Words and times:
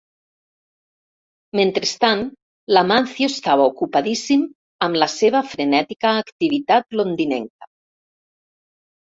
Mentrestant 1.59 2.23
l'Amáncio 2.75 3.27
estava 3.33 3.67
ocupadíssim 3.73 4.47
amb 4.89 4.99
la 5.03 5.09
seva 5.17 5.43
frenètica 5.53 6.15
activitat 6.25 6.99
londinenca. 7.03 7.71